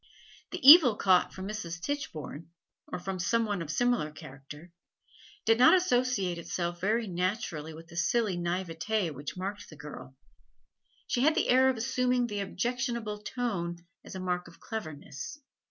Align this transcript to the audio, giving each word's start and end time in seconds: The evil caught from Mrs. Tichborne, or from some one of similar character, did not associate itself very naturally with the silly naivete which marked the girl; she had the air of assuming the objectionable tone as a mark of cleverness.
The 0.49 0.67
evil 0.67 0.95
caught 0.95 1.31
from 1.31 1.47
Mrs. 1.47 1.79
Tichborne, 1.79 2.49
or 2.87 2.97
from 2.97 3.19
some 3.19 3.45
one 3.45 3.61
of 3.61 3.69
similar 3.69 4.09
character, 4.09 4.71
did 5.45 5.59
not 5.59 5.75
associate 5.75 6.39
itself 6.39 6.81
very 6.81 7.05
naturally 7.05 7.71
with 7.71 7.85
the 7.85 7.95
silly 7.95 8.35
naivete 8.35 9.11
which 9.11 9.37
marked 9.37 9.69
the 9.69 9.75
girl; 9.75 10.17
she 11.05 11.21
had 11.21 11.35
the 11.35 11.49
air 11.49 11.69
of 11.69 11.77
assuming 11.77 12.25
the 12.25 12.39
objectionable 12.39 13.19
tone 13.19 13.77
as 14.03 14.15
a 14.15 14.19
mark 14.19 14.47
of 14.47 14.59
cleverness. 14.59 15.39